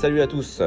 [0.00, 0.62] salut à tous.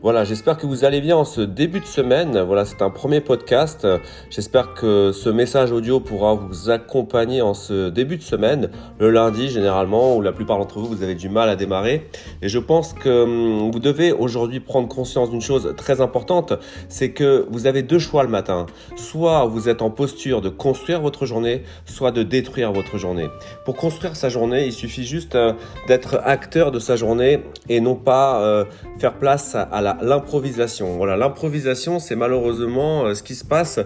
[0.00, 2.40] Voilà, j'espère que vous allez bien en ce début de semaine.
[2.40, 3.84] Voilà, c'est un premier podcast.
[4.30, 8.70] J'espère que ce message audio pourra vous accompagner en ce début de semaine,
[9.00, 12.08] le lundi généralement, où la plupart d'entre vous, vous avez du mal à démarrer.
[12.42, 16.52] Et je pense que hum, vous devez aujourd'hui prendre conscience d'une chose très importante,
[16.88, 18.66] c'est que vous avez deux choix le matin.
[18.94, 23.26] Soit vous êtes en posture de construire votre journée, soit de détruire votre journée.
[23.64, 25.54] Pour construire sa journée, il suffit juste euh,
[25.88, 28.64] d'être acteur de sa journée et non pas euh,
[28.98, 30.96] faire place à l'improvisation.
[30.96, 33.78] Voilà, l'improvisation, c'est malheureusement euh, ce qui se passe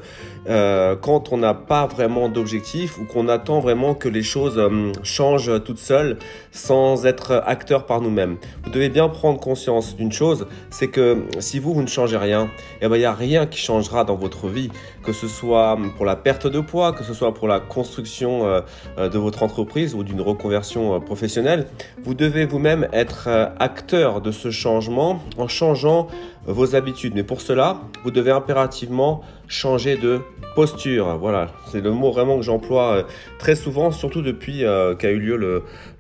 [0.49, 4.93] euh, quand on n'a pas vraiment d'objectif ou qu'on attend vraiment que les choses euh,
[5.03, 6.19] changent toutes seules
[6.51, 8.37] sans être acteur par nous-mêmes.
[8.65, 12.49] Vous devez bien prendre conscience d'une chose, c'est que si vous, vous ne changez rien,
[12.81, 14.71] eh ben, il n'y a rien qui changera dans votre vie,
[15.03, 18.63] que ce soit pour la perte de poids, que ce soit pour la construction
[18.99, 21.67] de votre entreprise ou d'une reconversion professionnelle.
[22.03, 26.09] Vous devez vous-même être acteur de ce changement en changeant
[26.47, 27.13] vos habitudes.
[27.15, 30.21] Mais pour cela, vous devez impérativement changer de
[30.55, 31.17] posture.
[31.19, 33.03] Voilà, c'est le mot vraiment que j'emploie euh,
[33.39, 35.37] très souvent, surtout depuis euh, qu'a eu lieu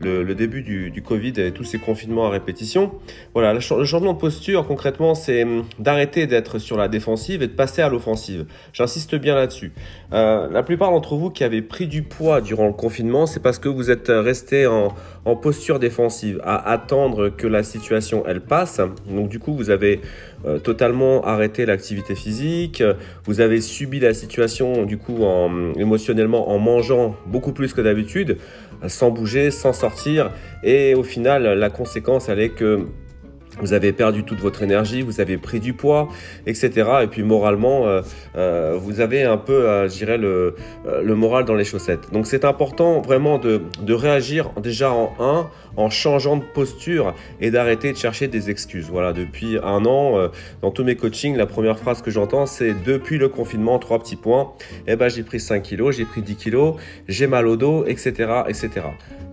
[0.00, 2.92] le, début du, Covid et tous ces confinements à répétition.
[3.34, 5.46] Voilà, le, changement de posture, concrètement, c'est
[5.78, 8.46] d'arrêter d'être sur la défensive et de passer à l'offensive.
[8.72, 9.72] J'insiste bien là-dessus.
[10.12, 13.58] Euh, la plupart d'entre vous qui avez pris du poids durant le confinement, c'est parce
[13.58, 18.71] que vous êtes resté en, en posture défensive, à attendre que la situation, elle passe.
[19.08, 20.00] Donc du coup, vous avez
[20.44, 22.82] euh, totalement arrêté l'activité physique,
[23.24, 28.38] vous avez subi la situation du coup en, émotionnellement en mangeant beaucoup plus que d'habitude,
[28.86, 30.30] sans bouger, sans sortir,
[30.62, 32.86] et au final la conséquence elle est que
[33.60, 36.08] vous avez perdu toute votre énergie, vous avez pris du poids,
[36.46, 36.70] etc.
[37.02, 38.02] Et puis moralement, euh,
[38.36, 40.54] euh, vous avez un peu, euh, je dirais, le,
[41.14, 42.12] moral dans les chaussettes.
[42.12, 47.50] Donc c'est important vraiment de, de, réagir déjà en un, en changeant de posture et
[47.50, 48.88] d'arrêter de chercher des excuses.
[48.90, 50.30] Voilà, depuis un an,
[50.62, 54.16] dans tous mes coachings, la première phrase que j'entends, c'est depuis le confinement, trois petits
[54.16, 54.52] points.
[54.86, 56.76] Eh ben j'ai pris 5 kilos, j'ai pris 10 kilos,
[57.08, 58.12] j'ai mal au dos, etc.,
[58.48, 58.70] etc.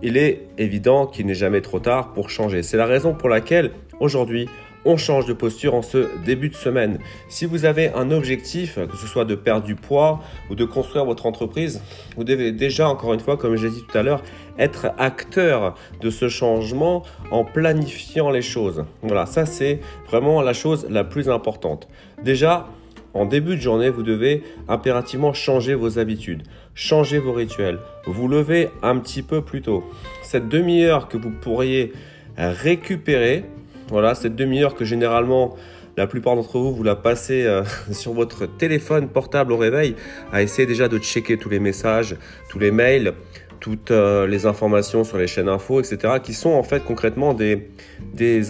[0.02, 2.64] Il est évident qu'il n'est jamais trop tard pour changer.
[2.64, 3.72] C'est la raison pour laquelle
[4.10, 4.50] Aujourd'hui,
[4.86, 6.98] on change de posture en ce début de semaine.
[7.28, 11.06] Si vous avez un objectif, que ce soit de perdre du poids ou de construire
[11.06, 11.80] votre entreprise,
[12.18, 14.24] vous devez déjà, encore une fois, comme j'ai dit tout à l'heure,
[14.58, 18.84] être acteur de ce changement en planifiant les choses.
[19.04, 21.88] Voilà, ça c'est vraiment la chose la plus importante.
[22.24, 22.66] Déjà,
[23.14, 26.42] en début de journée, vous devez impérativement changer vos habitudes,
[26.74, 27.78] changer vos rituels,
[28.08, 29.84] vous lever un petit peu plus tôt.
[30.24, 31.94] Cette demi-heure que vous pourriez
[32.38, 33.46] récupérer,
[33.90, 35.56] voilà, cette demi-heure que généralement
[35.98, 39.96] la plupart d'entre vous, vous la passez euh, sur votre téléphone portable au réveil
[40.32, 42.16] à essayer déjà de checker tous les messages,
[42.50, 43.14] tous les mails,
[43.60, 47.70] toutes euh, les informations sur les chaînes info, etc., qui sont en fait concrètement des,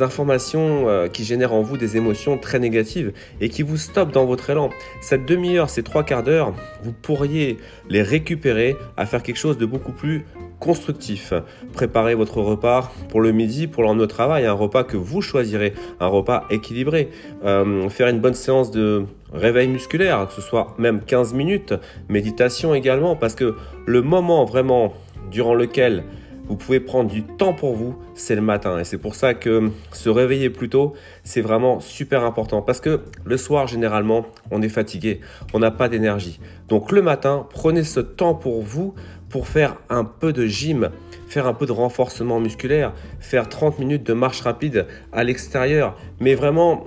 [0.02, 4.25] informations euh, qui génèrent en vous des émotions très négatives et qui vous stoppent dans
[4.25, 4.69] votre élan.
[5.02, 6.53] Cette demi-heure, ces trois quarts d'heure,
[6.84, 7.58] vous pourriez
[7.90, 10.25] les récupérer à faire quelque chose de beaucoup plus
[10.59, 11.34] constructif.
[11.74, 15.74] Préparez votre repas pour le midi, pour l'emmener au travail, un repas que vous choisirez,
[16.00, 17.09] un repas équilibré.
[17.46, 21.73] Euh, faire une bonne séance de réveil musculaire, que ce soit même 15 minutes,
[22.09, 24.94] méditation également, parce que le moment vraiment
[25.31, 26.03] durant lequel
[26.50, 28.79] vous pouvez prendre du temps pour vous, c'est le matin.
[28.79, 32.63] Et c'est pour ça que se réveiller plus tôt, c'est vraiment super important.
[32.63, 35.22] Parce que le soir, généralement, on est fatigué,
[35.53, 36.39] on n'a pas d'énergie.
[36.68, 38.95] Donc le matin, prenez ce temps pour vous
[39.29, 40.89] pour faire un peu de gym,
[41.28, 45.95] faire un peu de renforcement musculaire, faire 30 minutes de marche rapide à l'extérieur.
[46.19, 46.84] Mais vraiment,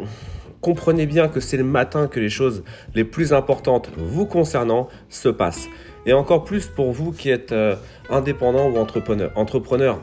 [0.63, 2.65] comprenez bien que c'est le matin que les choses
[2.95, 5.69] les plus importantes vous concernant se passent.
[6.07, 7.77] Et encore plus pour vous qui êtes euh,
[8.09, 9.31] indépendant ou entrepreneur.
[9.37, 10.01] entrepreneur.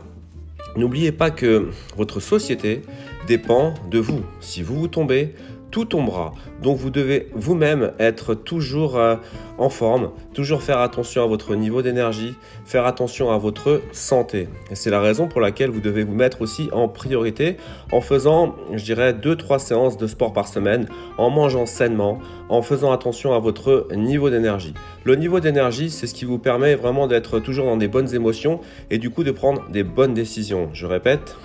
[0.75, 2.84] N'oubliez pas que votre société
[3.28, 4.22] dépend de vous.
[4.40, 5.34] Si vous vous tombez,
[5.72, 6.34] tout tombera.
[6.62, 9.16] Donc vous devez vous-même être toujours euh,
[9.57, 12.35] en forme, toujours faire attention à votre niveau d'énergie,
[12.66, 14.47] faire attention à votre santé.
[14.73, 17.58] C'est la raison pour laquelle vous devez vous mettre aussi en priorité
[17.91, 22.91] en faisant, je dirais, 2-3 séances de sport par semaine, en mangeant sainement, en faisant
[22.91, 24.73] attention à votre niveau d'énergie.
[25.03, 28.59] Le niveau d'énergie, c'est ce qui vous permet vraiment d'être toujours dans des bonnes émotions
[28.90, 30.70] et du coup de prendre des bonnes décisions.
[30.73, 31.35] Je répète,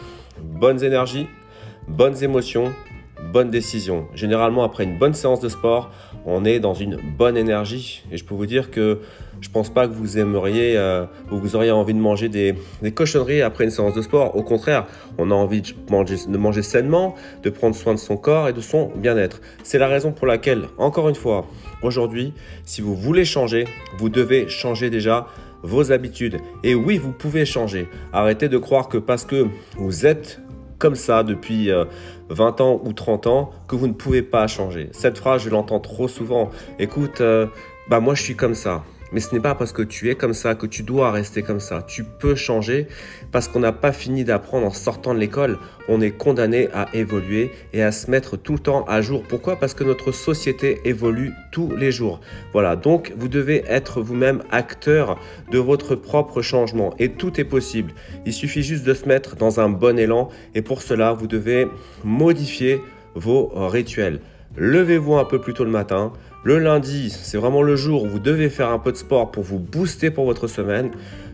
[0.43, 1.27] bonnes énergies,
[1.89, 2.73] bonnes émotions,
[3.33, 4.07] bonne décision.
[4.15, 5.91] Généralement, après une bonne séance de sport,
[6.27, 8.03] on est dans une bonne énergie.
[8.11, 9.01] Et je peux vous dire que
[9.41, 12.55] je pense pas que vous aimeriez euh, ou vous auriez envie de manger des,
[12.95, 14.37] cochonneries après une séance de sport.
[14.37, 14.87] Au contraire,
[15.19, 18.53] on a envie de manger, de manger sainement, de prendre soin de son corps et
[18.53, 19.41] de son bien-être.
[19.63, 21.47] C'est la raison pour laquelle, encore une fois,
[21.83, 22.33] aujourd'hui,
[22.65, 23.67] si vous voulez changer,
[23.99, 25.27] vous devez changer déjà
[25.63, 26.39] vos habitudes.
[26.63, 27.89] Et oui, vous pouvez changer.
[28.13, 30.41] Arrêtez de croire que parce que vous êtes
[30.79, 31.71] comme ça depuis
[32.29, 34.89] 20 euh, ans ou 30 ans que vous ne pouvez pas changer.
[34.93, 36.51] Cette phrase, je l'entends trop souvent.
[36.79, 37.47] Écoute, euh,
[37.89, 38.83] bah moi je suis comme ça.
[39.15, 41.61] Mais ce n'est pas parce que tu es comme ça que tu dois rester comme
[41.61, 41.83] ça.
[41.87, 42.89] Tu peux changer
[43.31, 45.59] parce qu'on n'a pas fini d'apprendre en sortant de l'école.
[45.89, 49.23] On est condamné à évoluer et à se mettre tout le temps à jour.
[49.23, 49.55] Pourquoi?
[49.55, 52.21] Parce que notre société évolue tous les jours.
[52.53, 55.17] Voilà, donc vous devez être vous-même acteur
[55.53, 57.93] de votre propre changement et tout est possible.
[58.27, 61.69] Il suffit juste de se mettre dans un bon élan et pour cela, vous devez
[62.03, 62.81] modifier
[63.15, 64.19] vos rituels.
[64.57, 66.13] Levez-vous un peu plus tôt le matin.
[66.45, 69.43] Le lundi, c'est vraiment le jour où vous devez faire un peu de sport pour
[69.43, 70.91] vous booster pour votre semaine.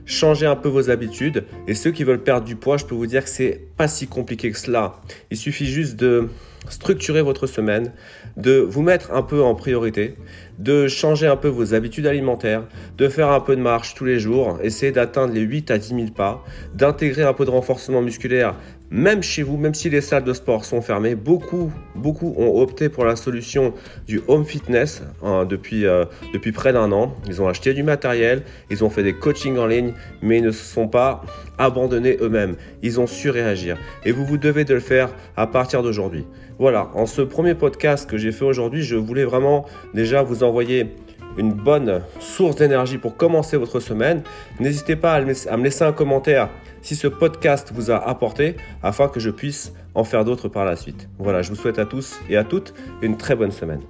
[0.07, 1.47] Changez un peu vos habitudes.
[1.67, 4.07] Et ceux qui veulent perdre du poids, je peux vous dire que c'est pas si
[4.07, 5.01] compliqué que cela.
[5.33, 6.29] Il suffit juste de
[6.69, 7.93] structurer votre semaine,
[8.37, 10.15] de vous mettre un peu en priorité,
[10.61, 12.63] de changer un peu vos habitudes alimentaires,
[12.97, 15.89] de faire un peu de marche tous les jours, essayer d'atteindre les 8 à 10
[15.89, 18.55] 000 pas, d'intégrer un peu de renforcement musculaire
[18.91, 22.89] même chez vous, même si les salles de sport sont fermées, beaucoup, beaucoup ont opté
[22.89, 23.73] pour la solution
[24.07, 27.15] du home fitness hein, depuis, euh, depuis près d'un an.
[27.27, 29.93] Ils ont acheté du matériel, ils ont fait des coachings en ligne,
[30.23, 31.23] mais ils ne se sont pas
[31.59, 32.57] abandonnés eux-mêmes.
[32.83, 33.77] Ils ont su réagir.
[34.05, 36.27] Et vous, vous devez de le faire à partir d'aujourd'hui.
[36.59, 40.95] Voilà, en ce premier podcast que j'ai fait aujourd'hui, je voulais vraiment déjà vous envoyer
[41.39, 44.23] une bonne source d'énergie pour commencer votre semaine.
[44.59, 46.49] N'hésitez pas à me laisser un commentaire
[46.83, 50.77] si ce podcast vous a apporté afin que je puisse en faire d'autres par la
[50.77, 51.09] suite.
[51.19, 53.81] Voilà, je vous souhaite à tous et à toutes une très bonne semaine.